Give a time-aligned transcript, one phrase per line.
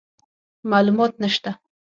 [0.71, 1.51] معلومات نشته،